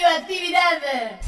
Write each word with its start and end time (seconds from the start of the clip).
radioactividad. 0.00 1.18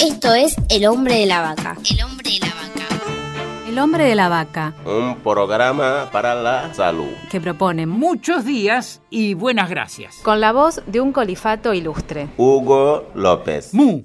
Esto 0.00 0.34
es 0.34 0.56
El 0.68 0.86
hombre 0.86 1.16
de 1.18 1.26
la 1.26 1.40
vaca. 1.42 1.76
El 1.90 2.02
hombre 2.04 2.30
de 2.30 2.38
la 2.40 2.46
vaca. 2.46 3.68
El 3.68 3.78
hombre 3.78 4.04
de 4.04 4.14
la 4.14 4.28
vaca, 4.28 4.74
Un 4.84 5.16
programa 5.20 6.10
para 6.12 6.34
la 6.34 6.74
salud. 6.74 7.08
que 7.30 7.40
propone 7.40 7.86
Muchos 7.86 8.44
días 8.44 9.00
y 9.10 9.34
buenas 9.34 9.70
gracias. 9.70 10.16
Con 10.22 10.40
la 10.40 10.52
voz 10.52 10.82
de 10.86 11.00
un 11.00 11.12
colifato 11.12 11.72
ilustre. 11.72 12.28
Hugo 12.36 13.08
López. 13.14 13.72
Mu. 13.72 14.02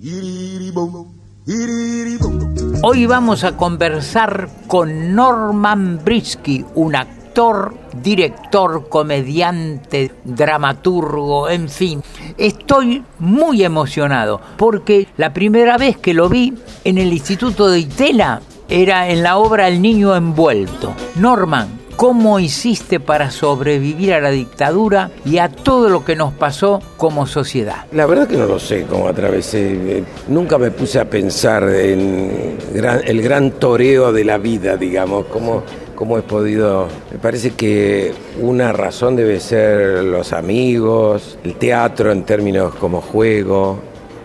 Hoy 2.83 3.05
vamos 3.05 3.43
a 3.43 3.55
conversar 3.57 4.49
con 4.67 5.15
Norman 5.15 5.99
Brisky, 6.03 6.65
un 6.75 6.95
actor, 7.37 7.71
director, 8.01 8.89
comediante, 8.89 10.11
dramaturgo, 10.23 11.47
en 11.47 11.69
fin. 11.69 12.01
Estoy 12.35 13.03
muy 13.19 13.63
emocionado 13.63 14.41
porque 14.57 15.07
la 15.17 15.33
primera 15.33 15.77
vez 15.77 15.97
que 15.97 16.15
lo 16.15 16.29
vi 16.29 16.55
en 16.83 16.97
el 16.97 17.13
Instituto 17.13 17.69
de 17.69 17.81
Itela 17.81 18.41
era 18.67 19.09
en 19.09 19.21
la 19.21 19.37
obra 19.37 19.67
El 19.67 19.83
niño 19.83 20.15
envuelto. 20.15 20.95
Norman, 21.17 21.76
¿Cómo 21.97 22.39
hiciste 22.39 22.99
para 22.99 23.31
sobrevivir 23.31 24.13
a 24.13 24.21
la 24.21 24.29
dictadura 24.29 25.09
y 25.25 25.39
a 25.39 25.49
todo 25.49 25.89
lo 25.89 26.05
que 26.05 26.15
nos 26.15 26.31
pasó 26.31 26.79
como 26.95 27.25
sociedad? 27.25 27.85
La 27.91 28.05
verdad 28.05 28.27
que 28.27 28.37
no 28.37 28.45
lo 28.45 28.59
sé 28.59 28.85
cómo 28.87 29.07
atravesé. 29.07 30.03
Nunca 30.27 30.59
me 30.59 30.69
puse 30.69 30.99
a 30.99 31.09
pensar 31.09 31.63
en 31.63 32.59
el 33.03 33.21
gran 33.23 33.49
toreo 33.49 34.13
de 34.13 34.23
la 34.25 34.37
vida, 34.37 34.77
digamos, 34.77 35.25
cómo, 35.25 35.63
cómo 35.95 36.19
he 36.19 36.21
podido... 36.21 36.87
Me 37.11 37.17
parece 37.17 37.55
que 37.55 38.13
una 38.39 38.71
razón 38.73 39.15
debe 39.15 39.39
ser 39.39 40.03
los 40.03 40.33
amigos, 40.33 41.39
el 41.43 41.55
teatro 41.55 42.11
en 42.11 42.25
términos 42.25 42.75
como 42.75 43.01
juego. 43.01 43.79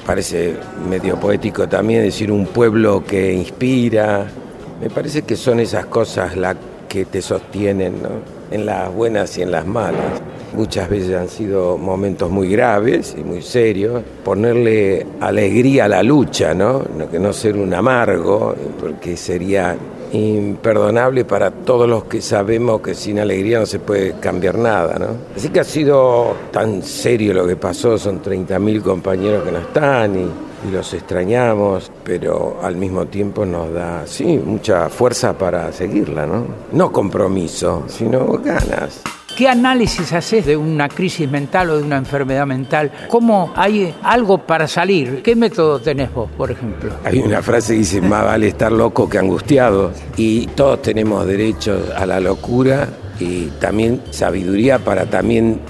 Parece 0.04 0.56
medio 0.90 1.18
poético 1.18 1.66
también 1.66 2.02
decir 2.02 2.30
un 2.30 2.44
pueblo 2.44 3.02
que 3.02 3.32
inspira. 3.32 4.26
Me 4.78 4.90
parece 4.90 5.22
que 5.22 5.36
son 5.36 5.58
esas 5.58 5.86
cosas 5.86 6.36
las 6.36 6.56
que 6.92 7.06
te 7.06 7.22
sostienen, 7.22 8.02
¿no? 8.02 8.10
en 8.50 8.66
las 8.66 8.94
buenas 8.94 9.38
y 9.38 9.42
en 9.42 9.50
las 9.50 9.66
malas. 9.66 10.20
Muchas 10.54 10.90
veces 10.90 11.16
han 11.16 11.30
sido 11.30 11.78
momentos 11.78 12.30
muy 12.30 12.50
graves 12.50 13.16
y 13.18 13.24
muy 13.24 13.40
serios. 13.40 14.02
Ponerle 14.22 15.06
alegría 15.20 15.86
a 15.86 15.88
la 15.88 16.02
lucha, 16.02 16.52
¿no? 16.52 16.82
Que 17.10 17.18
no 17.18 17.32
ser 17.32 17.56
un 17.56 17.72
amargo, 17.72 18.54
porque 18.78 19.16
sería 19.16 19.74
imperdonable 20.12 21.24
para 21.24 21.50
todos 21.50 21.88
los 21.88 22.04
que 22.04 22.20
sabemos 22.20 22.82
que 22.82 22.94
sin 22.94 23.18
alegría 23.20 23.60
no 23.60 23.64
se 23.64 23.78
puede 23.78 24.16
cambiar 24.20 24.58
nada, 24.58 24.98
¿no? 24.98 25.06
Así 25.34 25.48
que 25.48 25.60
ha 25.60 25.64
sido 25.64 26.34
tan 26.50 26.82
serio 26.82 27.32
lo 27.32 27.46
que 27.46 27.56
pasó, 27.56 27.96
son 27.96 28.20
30.000 28.22 28.82
compañeros 28.82 29.44
que 29.44 29.52
no 29.52 29.60
están 29.60 30.14
y, 30.14 30.51
y 30.66 30.70
los 30.70 30.92
extrañamos, 30.94 31.90
pero 32.04 32.58
al 32.62 32.76
mismo 32.76 33.06
tiempo 33.06 33.44
nos 33.44 33.72
da, 33.72 34.06
sí, 34.06 34.40
mucha 34.44 34.88
fuerza 34.88 35.36
para 35.36 35.72
seguirla, 35.72 36.26
¿no? 36.26 36.44
No 36.72 36.92
compromiso, 36.92 37.84
sino 37.88 38.38
ganas. 38.38 39.02
¿Qué 39.36 39.48
análisis 39.48 40.12
haces 40.12 40.44
de 40.44 40.58
una 40.58 40.88
crisis 40.88 41.30
mental 41.30 41.70
o 41.70 41.78
de 41.78 41.82
una 41.82 41.96
enfermedad 41.96 42.46
mental? 42.46 42.92
¿Cómo 43.08 43.50
hay 43.56 43.94
algo 44.02 44.38
para 44.38 44.68
salir? 44.68 45.22
¿Qué 45.22 45.34
método 45.34 45.80
tenés 45.80 46.12
vos, 46.12 46.28
por 46.36 46.50
ejemplo? 46.50 46.92
Hay 47.02 47.18
una 47.18 47.40
frase 47.40 47.72
que 47.72 47.78
dice, 47.78 48.00
más 48.02 48.24
vale 48.24 48.48
estar 48.48 48.70
loco 48.70 49.08
que 49.08 49.18
angustiado. 49.18 49.90
Y 50.18 50.48
todos 50.48 50.82
tenemos 50.82 51.26
derecho 51.26 51.82
a 51.96 52.04
la 52.04 52.20
locura 52.20 52.88
y 53.18 53.46
también 53.58 54.02
sabiduría 54.10 54.78
para 54.78 55.06
también 55.06 55.60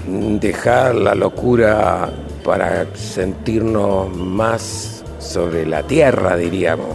dejar 0.41 0.95
la 0.95 1.15
locura 1.15 2.11
para 2.43 2.85
sentirnos 2.95 4.15
más 4.15 5.03
sobre 5.19 5.65
la 5.65 5.83
tierra, 5.83 6.35
diríamos. 6.35 6.87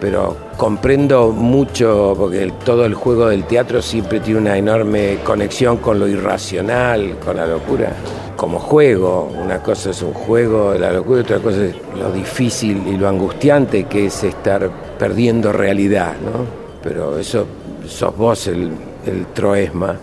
Pero 0.00 0.36
comprendo 0.56 1.30
mucho, 1.30 2.14
porque 2.16 2.52
todo 2.64 2.86
el 2.86 2.94
juego 2.94 3.28
del 3.28 3.44
teatro 3.44 3.82
siempre 3.82 4.20
tiene 4.20 4.40
una 4.40 4.56
enorme 4.56 5.18
conexión 5.24 5.76
con 5.76 5.98
lo 5.98 6.08
irracional, 6.08 7.18
con 7.24 7.36
la 7.36 7.46
locura. 7.46 7.92
Como 8.34 8.58
juego, 8.58 9.30
una 9.42 9.62
cosa 9.62 9.90
es 9.90 10.00
un 10.00 10.14
juego 10.14 10.72
de 10.72 10.78
la 10.78 10.92
locura, 10.92 11.20
otra 11.20 11.38
cosa 11.38 11.64
es 11.66 11.74
lo 11.98 12.10
difícil 12.10 12.82
y 12.86 12.96
lo 12.96 13.08
angustiante 13.08 13.84
que 13.84 14.06
es 14.06 14.24
estar 14.24 14.70
perdiendo 14.98 15.52
realidad, 15.52 16.14
¿no? 16.24 16.46
Pero 16.82 17.18
eso 17.18 17.44
sos 17.86 18.16
vos 18.16 18.46
el, 18.46 18.70
el 19.06 19.26
troesma. 19.26 19.96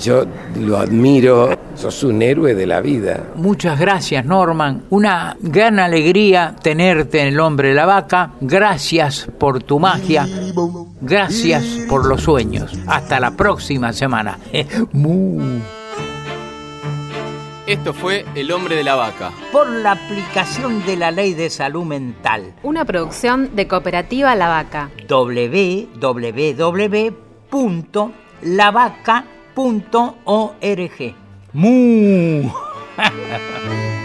Yo 0.00 0.24
lo 0.58 0.78
admiro, 0.78 1.50
sos 1.74 2.02
un 2.04 2.22
héroe 2.22 2.54
de 2.54 2.66
la 2.66 2.80
vida. 2.80 3.24
Muchas 3.36 3.78
gracias, 3.78 4.24
Norman. 4.24 4.84
Una 4.90 5.36
gran 5.40 5.78
alegría 5.78 6.54
tenerte 6.62 7.20
en 7.20 7.28
el 7.28 7.40
hombre 7.40 7.68
de 7.68 7.74
la 7.74 7.86
vaca. 7.86 8.32
Gracias 8.40 9.28
por 9.38 9.62
tu 9.62 9.78
magia. 9.78 10.26
Gracias 11.00 11.64
por 11.88 12.06
los 12.06 12.22
sueños. 12.22 12.72
Hasta 12.86 13.20
la 13.20 13.32
próxima 13.32 13.92
semana. 13.92 14.38
Esto 17.66 17.94
fue 17.94 18.26
El 18.34 18.52
hombre 18.52 18.76
de 18.76 18.84
la 18.84 18.94
vaca. 18.94 19.32
Por 19.50 19.70
la 19.70 19.92
aplicación 19.92 20.84
de 20.84 20.98
la 20.98 21.10
ley 21.10 21.32
de 21.32 21.48
salud 21.48 21.84
mental. 21.84 22.54
Una 22.62 22.84
producción 22.84 23.56
de 23.56 23.66
Cooperativa 23.66 24.34
La 24.34 24.48
Vaca. 24.48 24.90
www.lavaca.org. 28.42 31.14
Mu. 31.52 32.50